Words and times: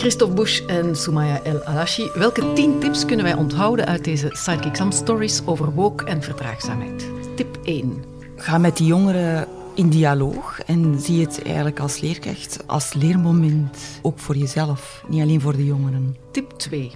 Christophe 0.00 0.34
Bush 0.34 0.62
en 0.66 0.96
Soumaya 0.96 1.42
El 1.42 1.60
Alashi. 1.64 2.10
Welke 2.14 2.52
tien 2.52 2.78
tips 2.78 3.04
kunnen 3.04 3.24
wij 3.24 3.34
onthouden 3.34 3.86
uit 3.86 4.04
deze 4.04 4.28
Sidekick 4.32 4.70
Exam 4.70 4.92
Stories 4.92 5.42
over 5.44 5.74
woke 5.74 6.04
en 6.04 6.22
verdraagzaamheid? 6.22 7.08
Tip 7.36 7.58
1. 7.62 8.04
Ga 8.36 8.58
met 8.58 8.76
die 8.76 8.86
jongeren 8.86 9.48
in 9.74 9.88
dialoog 9.88 10.60
en 10.60 11.00
zie 11.00 11.20
het 11.20 11.42
eigenlijk 11.42 11.80
als 11.80 12.00
leerkracht, 12.00 12.58
als 12.66 12.94
leermoment, 12.94 13.78
ook 14.02 14.18
voor 14.18 14.36
jezelf, 14.36 15.02
niet 15.08 15.22
alleen 15.22 15.40
voor 15.40 15.56
de 15.56 15.64
jongeren. 15.64 16.16
Tip 16.30 16.50
2. 16.50 16.90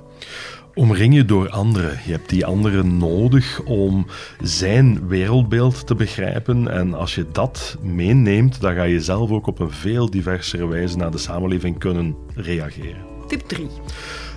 Omring 0.74 1.14
je 1.14 1.24
door 1.24 1.48
anderen. 1.48 2.00
Je 2.04 2.12
hebt 2.12 2.28
die 2.28 2.46
anderen 2.46 2.96
nodig 2.96 3.60
om 3.64 4.06
zijn 4.42 5.08
wereldbeeld 5.08 5.86
te 5.86 5.94
begrijpen. 5.94 6.68
En 6.68 6.94
als 6.94 7.14
je 7.14 7.26
dat 7.32 7.78
meeneemt, 7.82 8.60
dan 8.60 8.74
ga 8.74 8.82
je 8.82 9.00
zelf 9.00 9.30
ook 9.30 9.46
op 9.46 9.58
een 9.58 9.70
veel 9.70 10.10
diversere 10.10 10.66
wijze 10.66 10.96
naar 10.96 11.10
de 11.10 11.18
samenleving 11.18 11.78
kunnen 11.78 12.16
reageren. 12.34 13.04
Tip 13.26 13.40
3. 13.40 13.68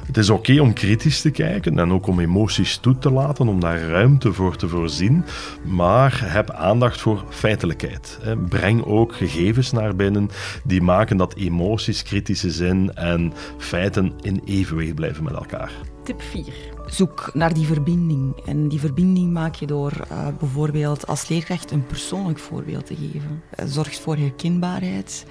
Het 0.08 0.18
is 0.18 0.30
oké 0.30 0.60
om 0.60 0.74
kritisch 0.74 1.22
te 1.22 1.32
kijken 1.32 1.80
en 1.80 1.92
ook 1.92 2.08
om 2.08 2.20
emoties 2.20 2.78
toe 2.78 2.98
te 2.98 3.12
laten, 3.12 3.48
om 3.48 3.60
daar 3.60 3.80
ruimte 3.80 4.34
voor 4.34 4.56
te 4.56 4.68
voorzien. 4.68 5.26
Maar 5.66 6.32
heb 6.32 6.52
aandacht 6.52 7.02
voor 7.02 7.26
feitelijkheid. 7.30 8.20
Breng 8.50 8.86
ook 8.86 9.16
gegevens 9.16 9.72
naar 9.72 9.96
binnen 9.96 10.30
die 10.64 10.82
maken 10.82 11.18
dat 11.18 11.36
emoties, 11.36 12.04
kritische 12.04 12.52
zin 12.52 12.94
en 12.94 13.34
feiten 13.58 14.14
in 14.22 14.42
evenwicht 14.46 14.96
blijven 14.96 15.24
met 15.24 15.34
elkaar. 15.34 15.72
Tip 16.04 16.22
4. 16.22 16.44
Zoek 16.86 17.30
naar 17.34 17.54
die 17.54 17.66
verbinding. 17.66 18.36
En 18.46 18.68
die 18.68 18.80
verbinding 18.80 19.34
maak 19.34 19.56
je 19.56 19.66
door 19.66 19.94
uh, 20.12 20.28
bijvoorbeeld 20.40 21.08
als 21.08 21.28
leerkracht 21.28 21.72
een 21.72 21.86
persoonlijk 21.86 22.40
voorbeeld 22.40 22.86
te 22.86 22.96
geven. 22.96 23.44
Uh, 23.60 23.66
zorgt 23.66 24.00
voor 24.00 24.16
herkenbaarheid 24.16 25.26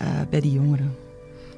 uh, 0.00 0.08
bij 0.30 0.40
die 0.40 0.52
jongeren. 0.52 0.96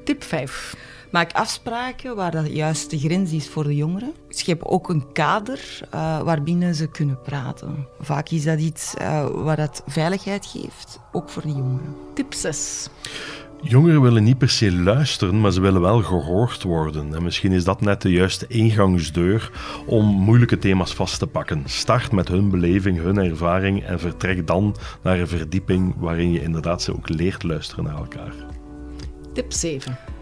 Tip 0.03 0.23
5. 0.23 0.75
Maak 1.15 1.31
afspraken 1.31 2.15
waar 2.15 2.31
dat 2.31 2.55
juist 2.55 2.89
de 2.89 2.99
grens 2.99 3.31
is 3.31 3.49
voor 3.49 3.63
de 3.63 3.75
jongeren. 3.75 4.13
Schep 4.29 4.63
ook 4.63 4.89
een 4.89 5.11
kader 5.11 5.79
uh, 5.93 6.21
waarbinnen 6.21 6.75
ze 6.75 6.87
kunnen 6.87 7.21
praten. 7.21 7.87
Vaak 7.99 8.29
is 8.29 8.43
dat 8.43 8.59
iets 8.59 8.93
uh, 9.01 9.27
waar 9.29 9.55
dat 9.55 9.83
veiligheid 9.87 10.45
geeft, 10.45 10.99
ook 11.11 11.29
voor 11.29 11.41
de 11.41 11.47
jongeren. 11.47 11.95
Tip 12.13 12.33
6. 12.33 12.89
Jongeren 13.61 14.01
willen 14.01 14.23
niet 14.23 14.37
per 14.37 14.49
se 14.49 14.73
luisteren, 14.73 15.41
maar 15.41 15.51
ze 15.51 15.61
willen 15.61 15.81
wel 15.81 16.01
gehoord 16.01 16.63
worden. 16.63 17.15
En 17.15 17.23
misschien 17.23 17.51
is 17.51 17.63
dat 17.63 17.81
net 17.81 18.01
de 18.01 18.11
juiste 18.11 18.47
ingangsdeur 18.47 19.51
om 19.85 20.05
moeilijke 20.05 20.59
thema's 20.59 20.93
vast 20.93 21.19
te 21.19 21.27
pakken. 21.27 21.63
Start 21.65 22.11
met 22.11 22.27
hun 22.27 22.49
beleving, 22.49 23.01
hun 23.01 23.17
ervaring 23.17 23.83
en 23.83 23.99
vertrek 23.99 24.47
dan 24.47 24.75
naar 25.03 25.19
een 25.19 25.27
verdieping 25.27 25.95
waarin 25.97 26.31
je 26.31 26.41
inderdaad 26.41 26.81
ze 26.81 26.93
ook 26.93 27.09
leert 27.09 27.43
luisteren 27.43 27.83
naar 27.83 27.97
elkaar. 27.97 28.33
Tip 29.33 29.53
7. 29.53 30.14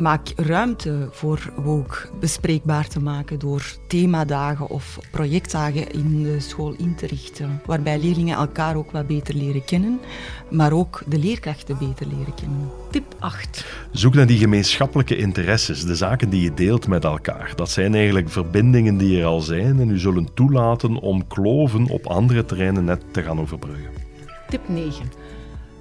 Maak 0.00 0.32
ruimte 0.36 1.08
voor 1.10 1.52
woke 1.56 1.96
bespreekbaar 2.20 2.88
te 2.88 3.00
maken 3.00 3.38
door 3.38 3.76
themadagen 3.88 4.68
of 4.68 4.98
projectdagen 5.10 5.90
in 5.90 6.22
de 6.22 6.40
school 6.40 6.74
in 6.78 6.94
te 6.94 7.06
richten, 7.06 7.60
waarbij 7.66 7.98
leerlingen 7.98 8.36
elkaar 8.36 8.76
ook 8.76 8.90
wat 8.90 9.06
beter 9.06 9.34
leren 9.34 9.64
kennen, 9.64 10.00
maar 10.50 10.72
ook 10.72 11.02
de 11.06 11.18
leerkrachten 11.18 11.78
beter 11.78 12.06
leren 12.06 12.34
kennen. 12.34 12.70
Tip 12.90 13.14
8. 13.18 13.64
Zoek 13.92 14.14
naar 14.14 14.26
die 14.26 14.38
gemeenschappelijke 14.38 15.16
interesses, 15.16 15.84
de 15.84 15.96
zaken 15.96 16.30
die 16.30 16.42
je 16.42 16.54
deelt 16.54 16.88
met 16.88 17.04
elkaar. 17.04 17.52
Dat 17.56 17.70
zijn 17.70 17.94
eigenlijk 17.94 18.30
verbindingen 18.30 18.96
die 18.96 19.20
er 19.20 19.26
al 19.26 19.40
zijn 19.40 19.80
en 19.80 19.90
u 19.90 19.98
zullen 19.98 20.34
toelaten 20.34 20.96
om 20.96 21.26
kloven 21.26 21.86
op 21.86 22.06
andere 22.06 22.44
terreinen 22.44 22.84
net 22.84 23.02
te 23.10 23.22
gaan 23.22 23.40
overbruggen. 23.40 23.90
Tip 24.48 24.68
9. 24.68 25.04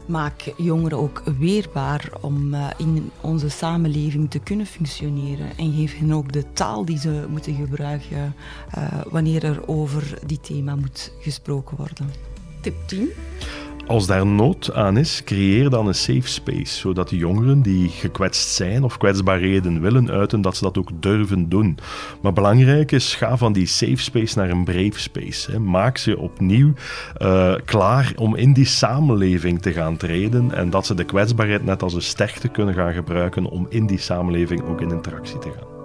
Maak 0.10 0.54
jongeren 0.58 0.98
ook 0.98 1.24
weerbaar 1.38 2.12
om 2.22 2.54
uh, 2.54 2.68
in 2.78 3.12
onze 3.22 3.50
samenleving 3.50 4.30
te 4.30 4.40
kunnen 4.40 4.66
functioneren. 4.66 5.58
En 5.58 5.74
geef 5.74 5.98
hen 5.98 6.14
ook 6.14 6.32
de 6.32 6.44
taal 6.54 6.86
die 6.86 7.00
ze 7.00 7.26
moeten 7.30 7.56
gebruiken 7.56 8.36
uh, 8.78 8.84
wanneer 9.10 9.44
er 9.44 9.68
over 9.68 10.20
die 10.26 10.40
thema 10.40 10.76
moet 10.76 11.12
gesproken 11.20 11.78
worden. 11.78 12.10
Tip 12.62 12.76
10. 12.86 13.10
Als 13.90 14.08
daar 14.08 14.26
nood 14.26 14.74
aan 14.74 14.98
is, 14.98 15.22
creëer 15.26 15.70
dan 15.70 15.88
een 15.88 15.96
safe 15.96 16.28
space, 16.28 16.80
zodat 16.80 17.10
de 17.10 17.18
jongeren 17.18 17.62
die 17.62 17.90
gekwetst 17.90 18.50
zijn 18.50 18.84
of 18.84 18.98
kwetsbaarheden 18.98 19.82
willen 19.82 20.12
uiten, 20.12 20.42
dat 20.42 20.58
ze 20.58 20.64
dat 20.64 20.78
ook 20.78 20.90
durven 21.00 21.50
doen. 21.50 21.78
Maar 22.22 22.34
belangrijk 22.34 22.92
is, 22.92 23.16
ga 23.16 23.38
van 23.38 23.54
die 23.54 23.66
safe 23.66 23.98
space 23.98 24.38
naar 24.38 24.50
een 24.50 24.64
brave 24.64 25.00
space. 25.00 25.60
Maak 25.60 25.98
ze 25.98 26.18
opnieuw 26.18 26.74
uh, 27.22 27.54
klaar 27.66 28.14
om 28.16 28.36
in 28.36 28.54
die 28.54 28.66
samenleving 28.66 29.62
te 29.62 29.72
gaan 29.72 29.98
treden 29.98 30.54
en 30.54 30.70
dat 30.70 30.86
ze 30.86 30.94
de 30.94 31.04
kwetsbaarheid 31.04 31.66
net 31.66 31.84
als 31.84 31.94
een 31.94 32.02
sterkte 32.02 32.48
kunnen 32.48 32.74
gaan 32.74 32.94
gebruiken 32.94 33.46
om 33.46 33.66
in 33.70 33.86
die 33.86 34.00
samenleving 34.00 34.62
ook 34.62 34.82
in 34.82 34.92
interactie 34.92 35.40
te 35.40 35.52
gaan. 35.58 35.79